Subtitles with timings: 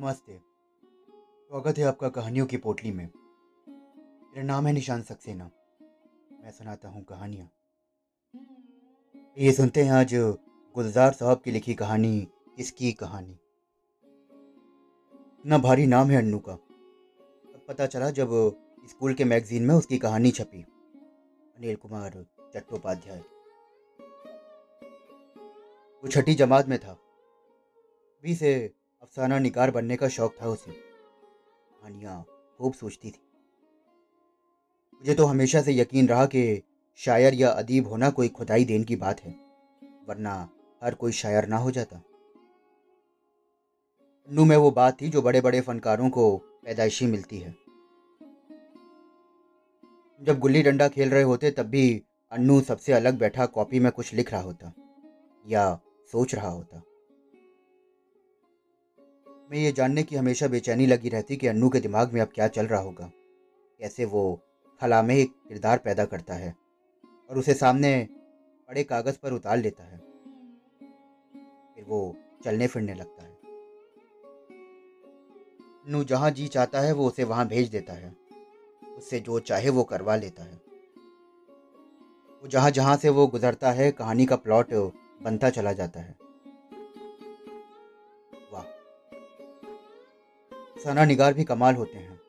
[0.00, 0.40] नमस्ते।
[1.50, 3.08] स्वागत है आपका कहानियों की पोटली में।
[3.68, 5.50] मेरा नाम है निशान सक्सेना।
[6.42, 7.50] मैं सुनाता हूँ कहानियाँ।
[9.38, 10.14] ये सुनते हैं आज
[10.74, 12.28] गुलजार साहब की लिखी कहानी,
[12.58, 13.38] इसकी कहानी।
[15.40, 18.28] इतना भारी नाम है अन्नू का। तब पता चला जब
[18.88, 20.62] स्कूल के मैगजीन में उसकी कहानी छपी।
[21.56, 23.18] अनिल कुमार चट्टोपाध्याय।
[26.02, 26.98] वो छठी जमात में था।
[28.22, 30.70] भी से अफसाना निगार बनने का शौक था उसे।
[31.82, 32.24] हानिया
[32.58, 33.20] खूब सोचती थी।
[34.92, 36.62] मुझे तो हमेशा से यकीन रहा कि
[37.00, 39.34] शायर या अदीब होना कोई खुदाई देन की बात है,
[40.08, 40.48] वरना
[40.82, 41.96] हर कोई शायर ना हो जाता।
[44.28, 47.54] अन्नू में वो बात थी जो बड़े बड़े फनकारों को पैदाइशी मिलती है।
[50.20, 52.02] जब गुल्ली डंडा खेल रहे होते तब भी
[52.32, 54.72] अन्नू सबसे अलग बैठा कॉपी में कुछ लिख रहा होता,
[55.46, 55.80] या
[56.12, 56.82] सोच रहा होता।
[59.50, 62.48] मैं ये जानने की हमेशा बेचैनी लगी रहती कि अन्नू के दिमाग में अब क्या
[62.48, 63.10] चल रहा होगा।
[63.78, 64.40] कैसे वो
[64.80, 66.56] खला में एक किरदार पैदा करता है
[67.30, 68.08] और उसे सामने
[68.68, 69.98] बड़े कागज़ पर उतार लेता है।
[71.74, 73.38] फिर वो चलने फिरने लगता है।
[75.86, 78.16] अन्नू जहाँ जी चाहता है वो उसे वहाँ भेज देता है।
[78.98, 80.60] उससे जो चाहे वो करवा लेता है।
[82.42, 84.66] वो जहाँ जहाँ से वो गुजरता है, कहानी का प्लॉट
[85.22, 86.27] बनता चला जाता है।
[90.84, 92.20] सना निगार भी कमाल होते हैं।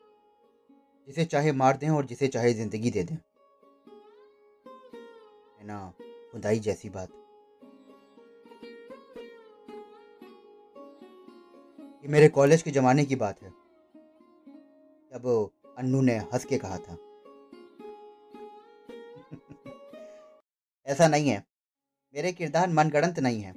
[1.06, 3.14] जिसे चाहे मार दें और जिसे चाहे ज़िंदगी दे दें।
[5.58, 5.92] है ना,
[6.32, 7.08] खुदाई जैसी बात।
[12.02, 13.50] ये मेरे कॉलेज के ज़माने की बात है।
[15.12, 16.98] तब अन्नू ने हंस के कहा था।
[20.86, 21.46] ऐसा नहीं है।
[22.14, 23.52] मेरे किरदार मनगढ़ंत नहीं है।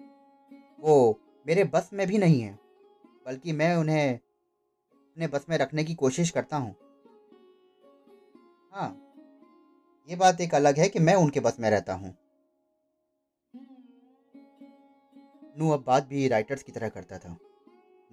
[0.80, 2.60] वो मेरे बस में भी नहीं है,
[3.26, 4.20] बल्कि मैं उन्हें
[5.14, 6.76] अपने बस में रखने की कोशिश करता हूँ।
[8.74, 8.90] हाँ
[10.10, 12.14] ये बात एक अलग है कि मैं उनके बस में रहता हूँ।
[15.58, 17.38] नू अब बात भी राइटर्स की तरह करता था।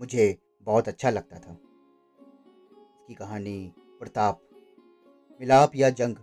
[0.00, 1.52] मुझे बहुत अच्छा लगता था।
[3.00, 4.40] उसकी कहानी, प्रताप,
[5.40, 6.16] मिलाप या जंग,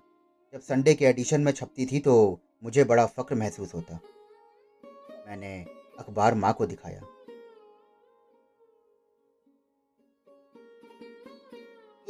[0.54, 4.00] जब संडे के एडिशन में छपती थी तो मुझे बड़ा फक्र महसूस होता।
[5.28, 5.66] मैंने
[6.00, 7.02] अखबार माँ को दिखाया।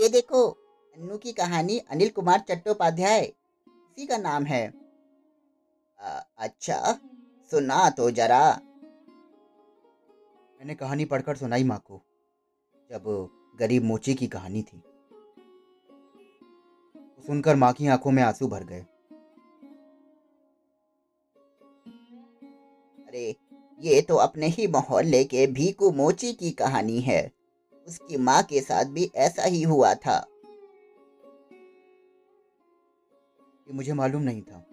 [0.10, 0.50] देखो
[0.94, 4.74] अन्नू की कहानी अनिल कुमार चट्टोपाध्याय इसी का नाम है।
[6.02, 7.00] आ, अच्छा
[7.52, 8.62] सुना तो जरा।
[10.60, 12.02] मैंने कहानी पढ़कर सुनाई माँ को
[12.92, 13.30] जब
[13.60, 14.84] गरीब मोची की कहानी थी।
[17.28, 18.86] सुनकर माँ की आँखों में आँसू भर गए।
[23.08, 23.36] अरे
[23.80, 27.37] ये तो अपने ही मोहल्ले के भीकू मोची की कहानी है।
[27.88, 30.18] उसकी माँ के साथ भी ऐसा ही हुआ था।
[33.68, 34.64] ये मुझे मालूम नहीं था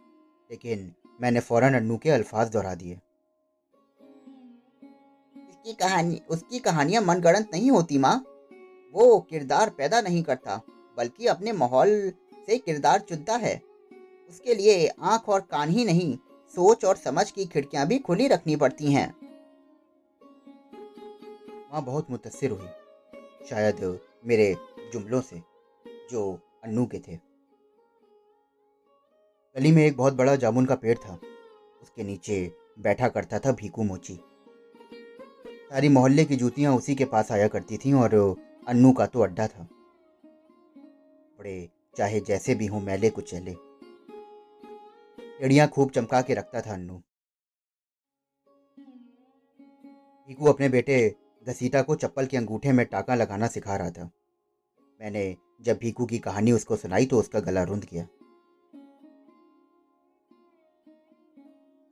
[0.51, 2.99] लेकिन मैंने फ़ौरन अन्नू के अल्फाज दोहरा दिए।
[5.49, 8.17] इसकी कहानी उसकी कहानियाँ मनगढ़ंत नहीं होती माँ।
[8.95, 10.61] वो किरदार पैदा नहीं करता
[10.97, 12.13] बल्कि अपने माहौल
[12.47, 13.55] से किरदार चुनता है।
[14.31, 16.17] उसके लिए आँख और कान ही नहीं
[16.55, 19.09] सोच और समझ की खिड़कियाँ भी खुली रखनी पड़ती हैं।
[21.73, 22.69] माँ बहुत मुतसर हुई।
[23.51, 24.57] शायद मेरे
[24.93, 25.43] जुमलों से,
[26.11, 27.17] जो अन्नू के थे।
[29.57, 31.19] गली में एक बहुत बड़ा जामुन का पेड़ था।
[31.83, 34.21] उसके नीचे बैठा करता था भीकू मोची।
[35.71, 38.15] सारी मोहल्ले की जूतियाँ उसी के पास आया करती थीं और
[38.69, 39.69] अन्नू का तो अड्डा था।
[41.39, 43.55] बड़े चाहे जैसे भी हों, मैले कुचैले।
[45.41, 46.95] एड़ियाँ खूब चमका के रखता था अन्नू।
[50.29, 51.17] भीकू अपने बेटे
[51.47, 54.11] घसीटा को चप्पल के अंगूठे में टाका लगाना सिखा रहा था।
[55.01, 58.07] मैंने जब भीकू की कहानी उसको सुनाई तो उसका गला रुंध गया।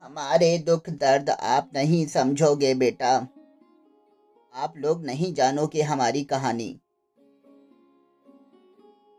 [0.05, 3.29] हमारे दुख दर्द आप नहीं समझोगे बेटा।
[4.55, 6.81] आप लोग नहीं जानोगे हमारी कहानी।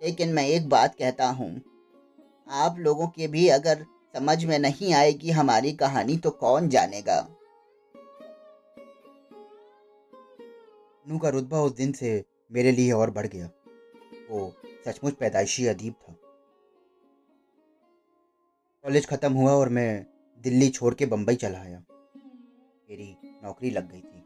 [0.04, 1.62] लेकिन मैं एक बात कहता हूँ।
[2.50, 7.28] आप लोगों के भी अगर समझ में नहीं आएगी हमारी कहानी तो कौन जानेगा?
[11.06, 13.50] नू का रुतबा उस दिन से मेरे लिए और बढ़ गया।
[14.30, 14.54] वो
[14.86, 16.16] सचमुच पैदाइशी अदीब था।
[18.86, 20.06] कॉलेज ख़त्म हुआ और मैं
[20.44, 21.80] दिल्ली छोड़ के बम्बई चला आया।
[22.90, 24.24] मेरी नौकरी लग गई थी।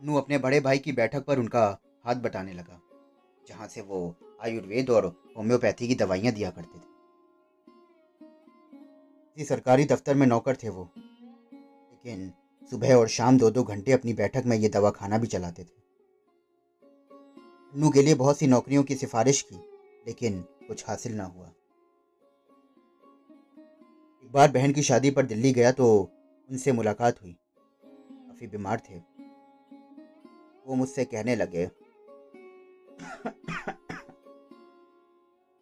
[0.00, 1.64] नू अपने बड़े भाई की बैठक पर उनका
[2.04, 2.80] हाथ बटाने लगा,
[3.44, 5.06] जहाँ से वो आयुर्वेद और
[5.36, 6.90] होम्योपैथी की दवाइयाँ दिया करते थे।
[9.38, 12.32] सरकारी दफ्तर में नौकर थे वो, लेकिन
[12.70, 15.80] सुबह और शाम दो दो घंटे अपनी बैठक में ये दवा खाना भी चलाते थे।
[17.74, 19.56] अन्नू के लिए बहुत सी नौकरियों की सिफारिश की,
[20.06, 21.46] लेकिन कुछ हासिल ना हुआ।
[24.24, 25.86] एक बार बहन की शादी पर दिल्ली गया तो
[26.50, 27.36] उनसे मुलाकात हुई।
[27.84, 28.98] काफ़ी बीमार थे।
[30.66, 31.66] वो मुझसे कहने लगे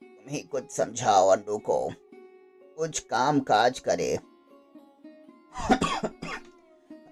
[0.02, 1.78] तुम ही कुछ समझाओ अन्नू को।
[2.76, 4.18] कुछ काम काज करे।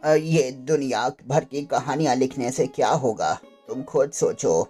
[0.03, 3.35] ये दुनिया भर की कहानियाँ लिखने से क्या होगा?
[3.69, 4.63] तुम खुद सोचो।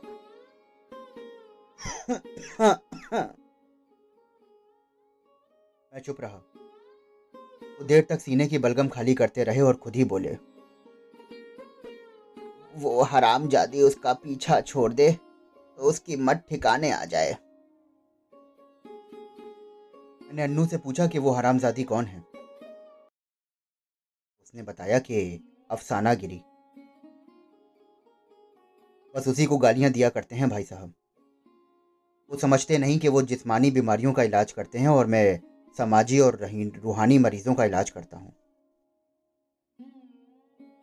[5.93, 6.37] मैं चुप रहा।
[7.79, 10.37] वो देर तक सीने की बलगम खाली करते रहे और खुद ही बोले
[12.75, 17.37] वो हराम जादी उसका पीछा छोड़ दे तो उसकी मत ठिकाने आ जाए।
[20.23, 22.25] मैंने अन्नू से पूछा कि वो हरामजादी कौन है?
[24.59, 25.19] उसने बताया कि
[25.71, 26.41] अफसाना गिरी।
[29.15, 30.95] बस उसी को गालियाँ दिया करते हैं भाई साहब।
[32.31, 35.41] वो समझते नहीं कि वो जिस्मानी बीमारियों का इलाज करते हैं और मैं
[35.79, 36.39] समाजी और
[36.83, 38.33] रूहानी मरीजों का इलाज करता हूँ।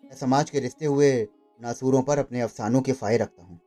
[0.06, 1.12] मैं समाज के रिश्ते हुए
[1.60, 3.60] नासूरों पर अपने अफसानों के फाये रखता हूँ।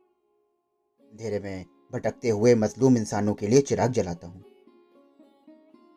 [0.99, 4.43] अंधेरे में भटकते हुए मजलूम इंसानों के लिए चिराग जलाता हूँ।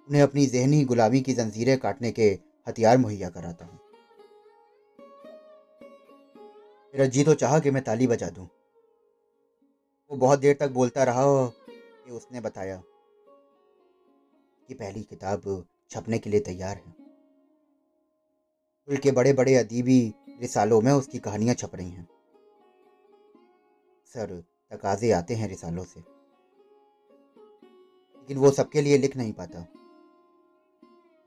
[0.09, 2.38] उन्हें अपनी जहनी गुलामी की जंजीरें काटने के
[2.69, 3.79] हथियार मुहैया कराता हूँ।
[6.94, 8.48] मेरा जी तो चाहा कि मैं ताली बजा दूँ।
[10.10, 11.22] वो बहुत देर तक बोलता रहा
[12.04, 12.82] कि उसने बताया
[14.68, 16.94] कि पहली किताब छपने के लिए तैयार है।
[18.96, 22.08] के बड़े बड़े अदीबी रिसालों में उसकी कहानियाँ छप रही हैं।
[24.06, 26.00] सर तकाजे आते हैं रिसालों से।
[28.20, 29.60] लेकिन वो सबके लिए लिख नहीं पाता।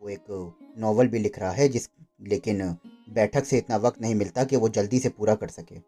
[0.02, 1.90] वो एक नॉवल भी लिख रहा है जिस
[2.22, 2.78] लेकिन
[3.08, 5.80] बैठक से इतना वक्त नहीं मिलता कि वो जल्दी से पूरा कर सके।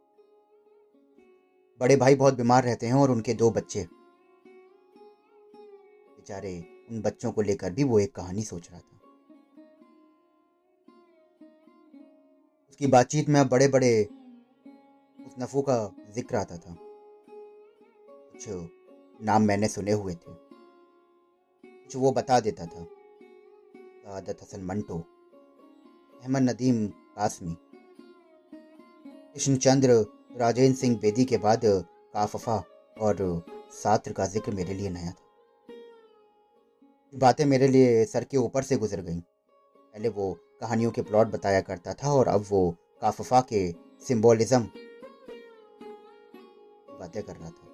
[1.82, 3.88] बड़े भाई बहुत बीमार रहते हैं और उनके दो बच्चे।
[6.16, 6.60] बेचारे,
[6.92, 9.00] उन बच्चों को लेकर भी वो एक कहानी सोच रहा था।
[12.70, 13.92] उसकी बातचीत में बड़े बड़े
[15.28, 15.78] उस नफू का
[16.16, 18.46] ज़िक्र आता था। कुछ
[19.26, 20.34] नाम मैंने सुने हुए थे।
[21.64, 22.84] कुछ वो बता देता था।
[24.04, 24.98] सादत हसन मंटो,
[26.24, 26.88] अहमद नदीम
[27.18, 27.56] कासमी
[29.36, 29.94] कृष्णचंद्र,
[30.38, 31.62] राजेंद्र सिंह बेदी के बाद
[32.14, 32.64] काफफा
[32.98, 33.16] और
[33.74, 35.26] सात्र का ज़िक्र मेरे लिए नया था।
[37.14, 40.32] बातें मेरे लिए सर के ऊपर से गुजर गईं। पहले वो
[40.62, 42.70] कहानियों के प्लॉट बताया करता था और अब वो
[43.02, 43.72] काफफा के
[44.08, 44.62] सिंबोलिज्म
[47.00, 47.66] बातें कर रहा था।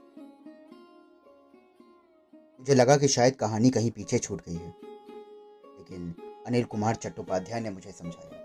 [2.60, 6.14] मुझे लगा कि शायद कहानी कहीं पीछे छूट गई है, लेकिन
[6.48, 8.43] अनिल कुमार चट्टोपाध्याय ने मुझे समझाया।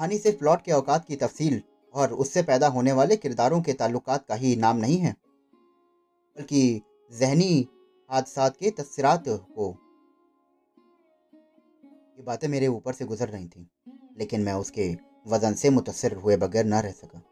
[0.00, 1.60] कहानी सिर्फ़ प्लॉट के औकात की तफसील
[1.94, 5.12] और उससे पैदा होने वाले किरदारों के ताल्लुकात का ही नाम नहीं है,
[6.38, 6.60] बल्कि
[7.12, 7.68] जहनी
[8.10, 9.68] हादसा के तस्रात को।
[12.18, 13.68] ये बातें मेरे ऊपर से गुजर रही थी,
[14.18, 14.88] लेकिन मैं उसके
[15.26, 17.22] वज़न से मुतसर हुए बगैर ना रह सका।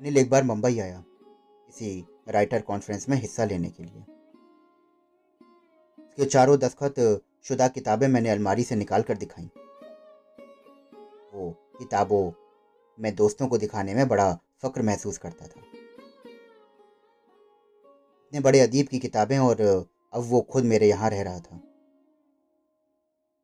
[0.00, 4.04] अनिल एक बार मुंबई आया, किसी राइटर कॉन्फ्रेंस में हिस्सा लेने के लिए।
[6.00, 6.94] उसके चारों दस्खत
[7.44, 9.50] शुदा किताबें मैंने अलमारी से निकाल कर दिखाई।
[11.34, 12.32] वो किताबों
[12.98, 15.60] में दोस्तों को दिखाने में बड़ा फक्र महसूस करता था।
[18.26, 19.60] इतने बड़े अदीब की किताबें और
[20.12, 21.56] अब वो खुद मेरे यहाँ रह रहा था।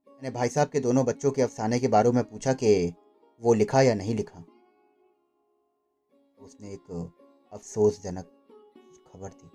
[0.09, 2.95] मैंने भाई साहब के दोनों बच्चों के अफसाने के बारे में पूछा कि
[3.41, 4.45] वो लिखा या नहीं लिखा।
[6.39, 7.15] उसने एक
[7.53, 8.25] अफसोसजनक
[9.13, 9.49] खबर दी।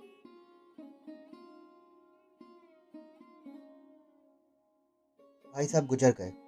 [5.54, 6.45] भाई साहब गुजर गए।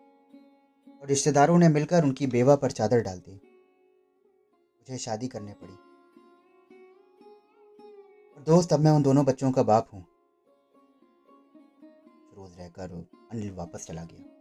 [1.01, 5.73] और रिश्तेदारों ने मिलकर उनकी बेवा पर चादर डाल दी। मुझे शादी करनी पड़ी।
[8.37, 10.05] और दोस्त, अब मैं उन दोनों बच्चों का बाप हूँ।
[12.37, 14.33] रोज रहकर अनिल वापस चला गया।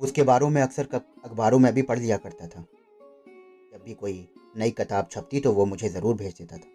[0.00, 2.60] उसके बारों में अक्सर अखबारों में भी पढ़ लिया करता था।
[3.72, 6.68] जब भी कोई नई किताब छपती तो वो मुझे ज़रूर भेज देता था।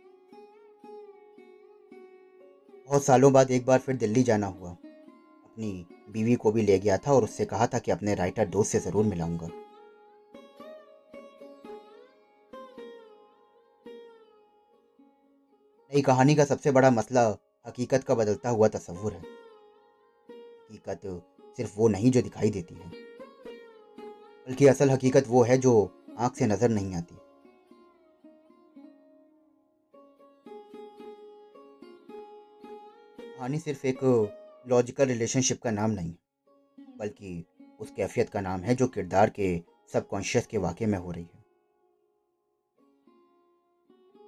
[2.88, 4.78] बहुत सालों बाद एक बार फिर दिल्ली जाना हुआ।
[5.60, 8.72] अपनी बीवी को भी ले गया था और उससे कहा था कि अपने राइटर दोस्त
[8.72, 9.48] से ज़रूर मिलाऊँगा।
[15.92, 17.28] नई कहानी का सबसे बड़ा मसला
[17.66, 19.20] हकीकत का बदलता हुआ तस्वुर है।
[20.30, 21.02] हकीकत
[21.58, 22.90] सिर्फ़ वो नहीं जो दिखाई देती है,
[24.48, 25.78] बल्कि असल हकीकत वो है जो
[26.20, 27.16] आँख से नज़र नहीं आती।
[33.20, 34.00] कहानी सिर्फ़ एक
[34.66, 36.14] लॉजिकल रिलेशनशिप का नाम नहीं,
[37.00, 37.46] बल्कि
[37.80, 39.58] उस कैफियत का नाम है जो किरदार के
[39.94, 41.44] सबकॉन्शियस के वाक़े में हो रही है।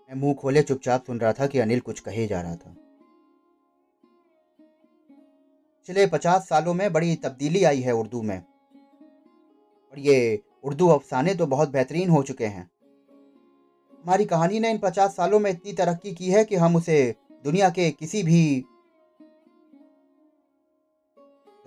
[0.09, 2.75] मैं मुँह खोले चुपचाप सुन रहा था कि अनिल कुछ कहे जा रहा था।
[5.87, 11.45] पिछले पचास सालों में बड़ी तब्दीली आई है उर्दू में, और ये उर्दू अफसाने तो
[11.47, 12.69] बहुत बेहतरीन हो चुके हैं।
[13.93, 17.69] हमारी कहानी ने इन पचास सालों में इतनी तरक्की की है कि हम उसे दुनिया
[17.69, 18.63] के किसी भी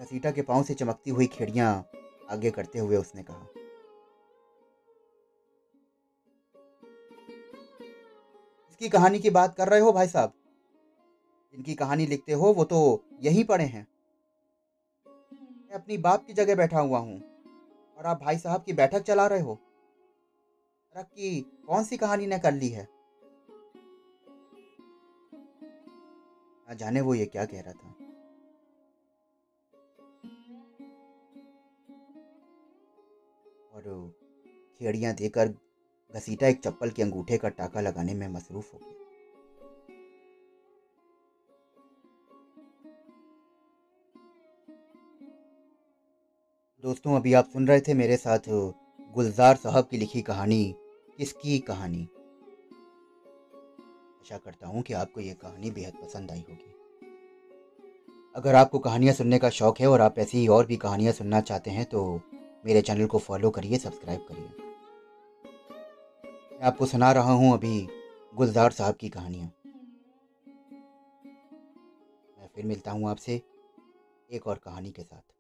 [0.04, 1.68] घसीटा के पाँव से चमकती हुई खेड़ियाँ
[2.30, 3.46] आगे करते हुए उसने कहा,
[8.70, 10.32] इसकी कहानी की बात कर रहे हो भाई साहब?
[11.54, 12.80] जिनकी कहानी लिखते हो वो तो
[13.22, 13.86] यहीं पड़े हैं।
[15.06, 17.20] मैं अपनी बाप की जगह बैठा हुआ हूँ
[17.98, 19.58] और आप भाई साहब की बैठक चला रहे हो।
[20.96, 22.88] की कौन सी कहानी ने कर ली है?
[26.68, 28.03] ना जाने वो ये क्या कह रहा था।
[33.74, 33.82] और
[34.80, 35.48] खेड़ियाँ देकर
[36.14, 38.92] घसीटा एक चप्पल के अंगूठे का टाका लगाने में मसरूफ हो गया।
[46.84, 48.48] दोस्तों, अभी आप सुन रहे थे मेरे साथ
[49.14, 50.74] गुलजार साहब की लिखी कहानी,
[51.18, 52.08] किसकी कहानी?
[54.20, 56.72] आशा करता हूँ कि आपको ये कहानी बेहद पसंद आई होगी।
[58.34, 61.70] अगर आपको कहानियाँ सुनने का शौक़ है और आप ऐसी और भी कहानियाँ सुनना चाहते
[61.70, 62.20] हैं तो
[62.64, 64.48] मेरे चैनल को फॉलो करिए, सब्सक्राइब करिए।
[66.52, 67.88] मैं आपको सुना रहा हूँ अभी
[68.34, 69.52] गुलजार साहब की कहानियाँ।
[72.38, 73.42] मैं फिर मिलता हूँ आपसे
[74.30, 75.33] एक और कहानी के साथ।